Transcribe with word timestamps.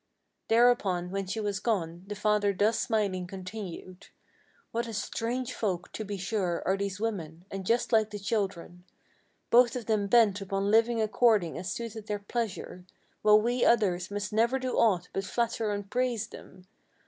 Thereupon 0.47 1.11
when 1.11 1.27
she 1.27 1.39
was 1.39 1.59
gone, 1.59 2.05
the 2.07 2.15
father 2.15 2.53
thus 2.57 2.79
smiling 2.79 3.27
continued: 3.27 4.07
"What 4.71 4.87
a 4.87 4.95
strange 4.95 5.53
folk, 5.53 5.91
to 5.91 6.03
be 6.03 6.17
sure, 6.17 6.63
are 6.65 6.75
these 6.75 6.99
women; 6.99 7.45
and 7.51 7.67
just 7.67 7.93
like 7.93 8.09
the 8.09 8.17
children; 8.17 8.83
Both 9.51 9.75
of 9.75 9.85
them 9.85 10.07
bent 10.07 10.41
upon 10.41 10.71
living 10.71 10.99
according 10.99 11.55
as 11.55 11.71
suiteth 11.71 12.07
their 12.07 12.17
pleasure, 12.17 12.83
While 13.21 13.43
we 13.43 13.63
others 13.63 14.09
must 14.09 14.33
never 14.33 14.57
do 14.57 14.75
aught 14.75 15.07
but 15.13 15.23
flatter 15.25 15.71
and 15.71 15.87
praise 15.87 16.25
them. 16.29 16.65